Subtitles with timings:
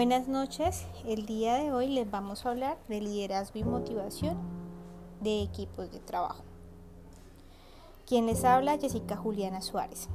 [0.00, 4.38] Buenas noches, el día de hoy les vamos a hablar de liderazgo y motivación
[5.20, 6.42] de equipos de trabajo.
[8.06, 10.08] Quien les habla, Jessica Juliana Suárez.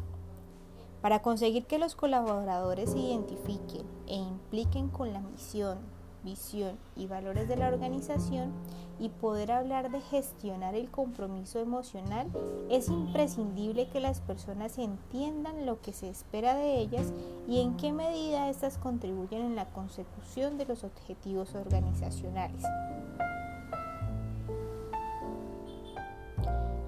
[1.04, 5.78] Para conseguir que los colaboradores se identifiquen e impliquen con la misión,
[6.26, 8.52] visión y valores de la organización
[9.00, 12.28] y poder hablar de gestionar el compromiso emocional,
[12.70, 17.14] es imprescindible que las personas entiendan lo que se espera de ellas
[17.48, 22.64] y en qué medida éstas contribuyen en la consecución de los objetivos organizacionales.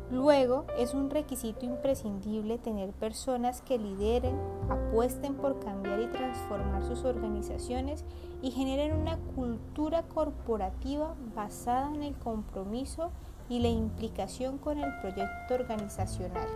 [0.09, 4.39] Luego, es un requisito imprescindible tener personas que lideren,
[4.69, 8.05] apuesten por cambiar y transformar sus organizaciones
[8.41, 13.11] y generen una cultura corporativa basada en el compromiso
[13.49, 16.47] y la implicación con el proyecto organizacional.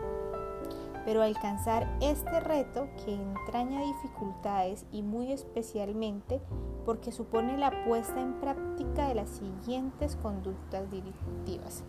[1.04, 6.40] Pero alcanzar este reto que entraña dificultades y muy especialmente
[6.86, 11.84] porque supone la puesta en práctica de las siguientes conductas directivas.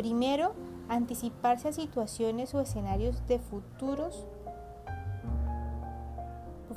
[0.00, 0.54] Primero,
[0.88, 4.26] anticiparse a situaciones o escenarios de futuros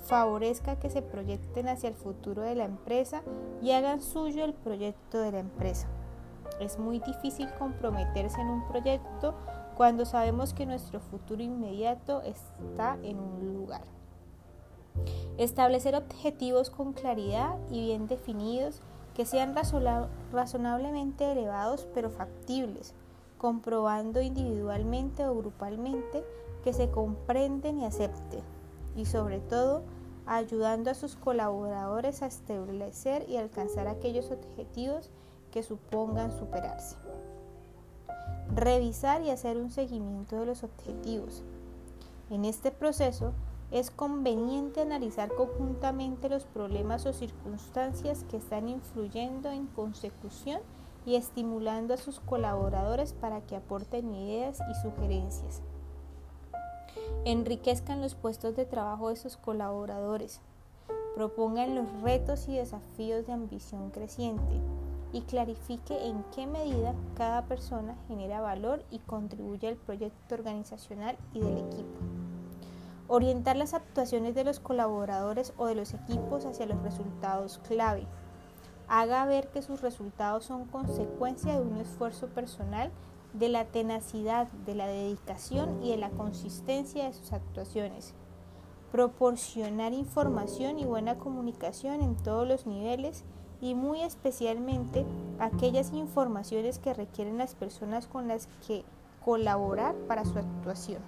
[0.03, 3.21] favorezca que se proyecten hacia el futuro de la empresa
[3.61, 5.87] y hagan suyo el proyecto de la empresa.
[6.59, 9.35] Es muy difícil comprometerse en un proyecto
[9.77, 13.85] cuando sabemos que nuestro futuro inmediato está en un lugar.
[15.37, 18.81] Establecer objetivos con claridad y bien definidos
[19.13, 19.55] que sean
[20.33, 22.93] razonablemente elevados pero factibles
[23.43, 26.23] comprobando individualmente o grupalmente
[26.63, 28.39] que se comprenden y acepten
[28.95, 29.83] y sobre todo
[30.25, 35.09] ayudando a sus colaboradores a establecer y alcanzar aquellos objetivos
[35.51, 36.95] que supongan superarse.
[38.55, 41.43] Revisar y hacer un seguimiento de los objetivos.
[42.29, 43.33] En este proceso
[43.71, 50.61] es conveniente analizar conjuntamente los problemas o circunstancias que están influyendo en consecución
[51.05, 55.61] y estimulando a sus colaboradores para que aporten ideas y sugerencias.
[57.25, 60.41] Enriquezcan los puestos de trabajo de sus colaboradores.
[61.15, 64.59] Propongan los retos y desafíos de ambición creciente
[65.13, 71.39] y clarifique en qué medida cada persona genera valor y contribuye al proyecto organizacional y
[71.39, 71.99] del equipo.
[73.07, 78.07] Orientar las actuaciones de los colaboradores o de los equipos hacia los resultados clave
[78.99, 82.91] haga ver que sus resultados son consecuencia de un esfuerzo personal,
[83.33, 88.13] de la tenacidad, de la dedicación y de la consistencia de sus actuaciones.
[88.91, 93.23] Proporcionar información y buena comunicación en todos los niveles
[93.61, 95.07] y muy especialmente
[95.39, 98.85] aquellas informaciones que requieren las personas con las que
[99.25, 101.01] colaborar para su actuación.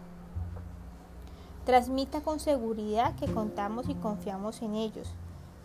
[1.66, 5.14] Transmita con seguridad que contamos y confiamos en ellos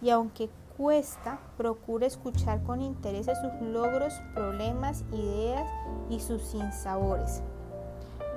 [0.02, 5.70] y aunque cuesta, procura escuchar con interés sus logros, problemas, ideas
[6.08, 7.42] y sus sinsabores.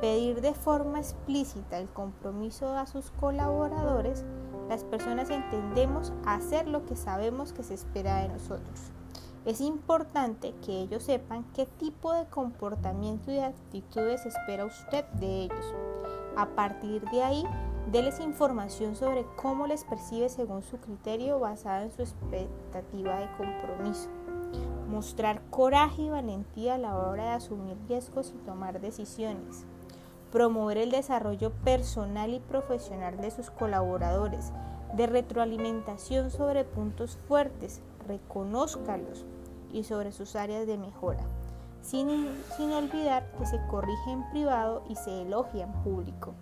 [0.01, 4.25] Pedir de forma explícita el compromiso a sus colaboradores,
[4.67, 8.91] las personas entendemos hacer lo que sabemos que se espera de nosotros.
[9.45, 15.73] Es importante que ellos sepan qué tipo de comportamiento y actitudes espera usted de ellos.
[16.35, 17.45] A partir de ahí,
[17.91, 24.09] Deles información sobre cómo les percibe según su criterio basada en su expectativa de compromiso.
[24.89, 29.66] Mostrar coraje y valentía a la hora de asumir riesgos y tomar decisiones.
[30.31, 34.53] Promover el desarrollo personal y profesional de sus colaboradores.
[34.93, 37.81] De retroalimentación sobre puntos fuertes.
[38.07, 39.25] Reconózcalos
[39.73, 41.25] y sobre sus áreas de mejora.
[41.81, 46.33] Sin, sin olvidar que se corrige en privado y se elogia en público.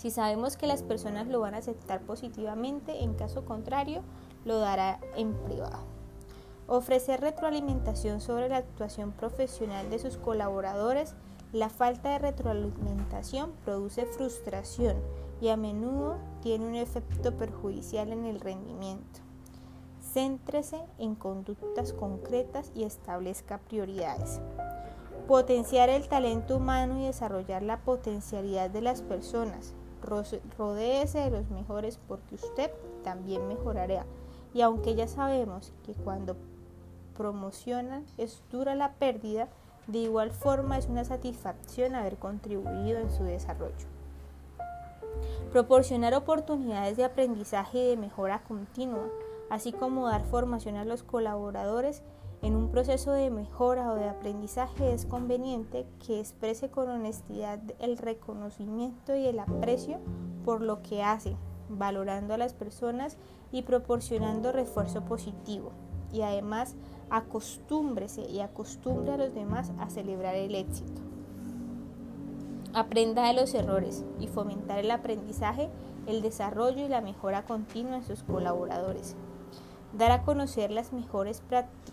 [0.00, 4.00] Si sabemos que las personas lo van a aceptar positivamente, en caso contrario,
[4.46, 5.84] lo dará en privado.
[6.68, 11.16] Ofrecer retroalimentación sobre la actuación profesional de sus colaboradores.
[11.52, 14.96] La falta de retroalimentación produce frustración
[15.38, 19.20] y a menudo tiene un efecto perjudicial en el rendimiento.
[20.14, 24.40] Céntrese en conductas concretas y establezca prioridades.
[25.28, 29.74] Potenciar el talento humano y desarrollar la potencialidad de las personas.
[30.58, 32.70] Rodéese de los mejores porque usted
[33.04, 34.04] también mejorará.
[34.52, 36.36] Y aunque ya sabemos que cuando
[37.16, 39.48] promocionan es dura la pérdida,
[39.86, 43.86] de igual forma es una satisfacción haber contribuido en su desarrollo.
[45.52, 49.08] Proporcionar oportunidades de aprendizaje y de mejora continua,
[49.50, 52.02] así como dar formación a los colaboradores
[52.42, 57.98] en un proceso de mejora o de aprendizaje es conveniente que exprese con honestidad el
[57.98, 59.98] reconocimiento y el aprecio
[60.44, 61.36] por lo que hace,
[61.68, 63.18] valorando a las personas
[63.52, 65.72] y proporcionando refuerzo positivo.
[66.12, 66.76] Y además
[67.10, 71.02] acostúmbrese y acostumbre a los demás a celebrar el éxito.
[72.72, 75.68] Aprenda de los errores y fomentar el aprendizaje,
[76.06, 79.16] el desarrollo y la mejora continua en sus colaboradores.
[79.92, 81.89] Dar a conocer las mejores prácticas.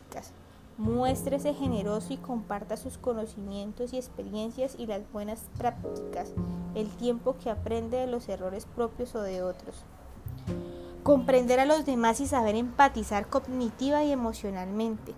[0.78, 6.32] Muéstrese generoso y comparta sus conocimientos y experiencias y las buenas prácticas,
[6.76, 9.84] el tiempo que aprende de los errores propios o de otros.
[11.02, 15.16] Comprender a los demás y saber empatizar cognitiva y emocionalmente.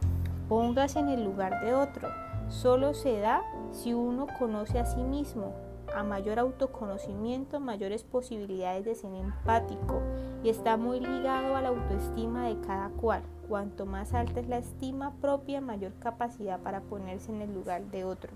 [0.47, 2.07] Póngase en el lugar de otro.
[2.47, 3.44] Solo se da
[3.74, 5.53] si uno conoce a sí mismo.
[5.94, 10.01] A mayor autoconocimiento, mayores posibilidades de ser empático
[10.44, 13.24] y está muy ligado a la autoestima de cada cual.
[13.50, 18.06] Cuanto más alta es la estima propia, mayor capacidad para ponerse en el lugar de
[18.06, 18.31] otro.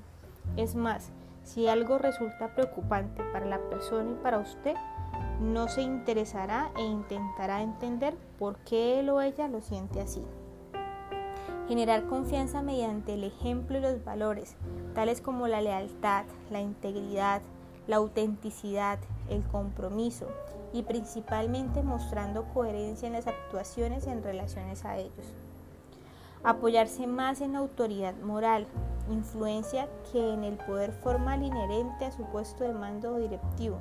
[0.57, 1.11] Es más,
[1.43, 4.73] si algo resulta preocupante para la persona y para usted,
[5.39, 10.23] no se interesará e intentará entender por qué él o ella lo siente así.
[11.67, 14.55] Generar confianza mediante el ejemplo y los valores,
[14.95, 17.43] tales como la lealtad, la integridad,
[17.85, 18.97] la autenticidad,
[19.29, 20.27] el compromiso
[20.73, 25.33] y principalmente mostrando coherencia en las actuaciones en relaciones a ellos.
[26.43, 28.67] Apoyarse más en autoridad moral,
[29.09, 33.77] influencia que en el poder formal inherente a su puesto de mando directivo.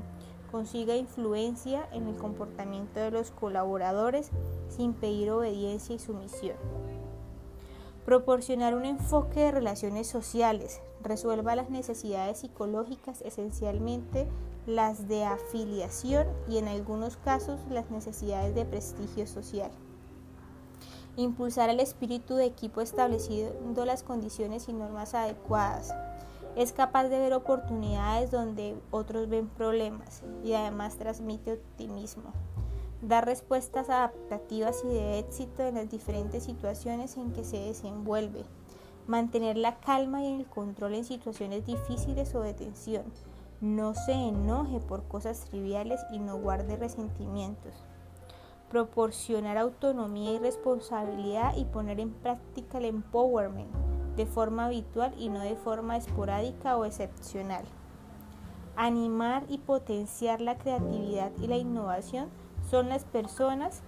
[0.52, 4.30] Consiga influencia en el comportamiento de los colaboradores
[4.68, 6.56] sin pedir obediencia y sumisión.
[8.04, 10.80] Proporcionar un enfoque de relaciones sociales.
[11.02, 14.28] Resuelva las necesidades psicológicas, esencialmente
[14.66, 19.70] las de afiliación y en algunos casos las necesidades de prestigio social.
[21.16, 25.94] Impulsar el espíritu de equipo estableciendo las condiciones y normas adecuadas.
[26.56, 32.32] Es capaz de ver oportunidades donde otros ven problemas y además transmite optimismo
[33.02, 38.44] dar respuestas adaptativas y de éxito en las diferentes situaciones en que se desenvuelve,
[39.08, 43.04] mantener la calma y el control en situaciones difíciles o de tensión,
[43.62, 47.72] no se enoje por cosas triviales y no guarde resentimientos,
[48.68, 53.70] proporcionar autonomía y responsabilidad y poner en práctica el empowerment
[54.16, 57.64] de forma habitual y no de forma esporádica o excepcional.
[58.74, 62.30] Animar y potenciar la creatividad y la innovación
[62.68, 63.82] son las personas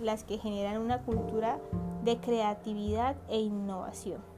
[0.00, 1.58] las que generan una cultura
[2.04, 4.35] de creatividad e innovación.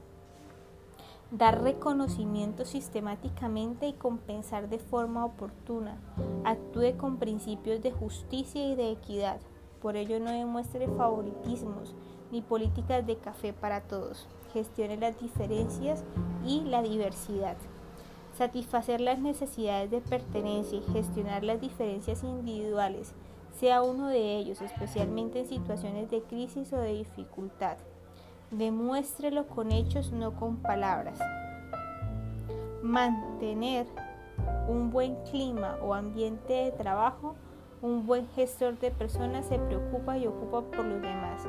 [1.31, 6.01] Dar reconocimiento sistemáticamente y compensar de forma oportuna.
[6.43, 9.39] Actúe con principios de justicia y de equidad.
[9.79, 11.93] Por ello no demuestre favoritismos
[12.31, 14.27] ni políticas de café para todos.
[14.53, 16.03] Gestione las diferencias
[16.43, 17.57] y la diversidad.
[18.35, 23.13] Satisfacer las necesidades de pertenencia y gestionar las diferencias individuales
[23.59, 27.77] sea uno de ellos, especialmente en situaciones de crisis o de dificultad.
[28.51, 31.19] Demuéstrelo con hechos, no con palabras.
[32.81, 33.85] Mantener
[34.67, 37.35] un buen clima o ambiente de trabajo,
[37.83, 41.43] un buen gestor de personas se preocupa y ocupa por los demás.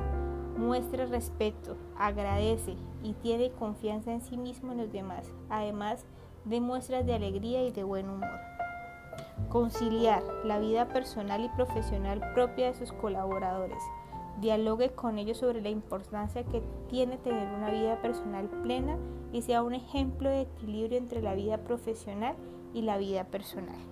[0.58, 5.32] Muestra respeto, agradece y tiene confianza en sí mismo en los demás.
[5.48, 6.04] Además,
[6.44, 8.38] demuestra de alegría y de buen humor.
[9.48, 13.82] Conciliar la vida personal y profesional propia de sus colaboradores.
[14.40, 18.96] Dialogue con ellos sobre la importancia que tiene tener una vida personal plena
[19.32, 22.36] y sea un ejemplo de equilibrio entre la vida profesional
[22.72, 23.89] y la vida personal.